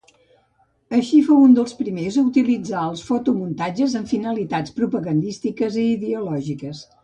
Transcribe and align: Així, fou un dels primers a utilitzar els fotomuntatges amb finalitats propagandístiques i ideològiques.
Així, 0.99 1.19
fou 1.27 1.43
un 1.47 1.53
dels 1.57 1.75
primers 1.81 2.17
a 2.21 2.23
utilitzar 2.31 2.87
els 2.93 3.05
fotomuntatges 3.11 3.95
amb 4.03 4.11
finalitats 4.15 4.77
propagandístiques 4.81 5.81
i 5.83 5.89
ideològiques. 5.95 6.87